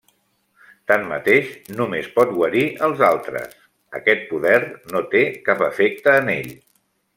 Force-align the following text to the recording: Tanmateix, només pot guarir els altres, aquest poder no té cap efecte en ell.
Tanmateix, 0.91 1.51
només 1.81 2.09
pot 2.15 2.31
guarir 2.39 2.63
els 2.87 3.05
altres, 3.09 3.53
aquest 4.01 4.27
poder 4.33 4.57
no 4.95 5.05
té 5.15 5.25
cap 5.51 5.65
efecte 5.71 6.19
en 6.25 6.37
ell. 6.41 6.53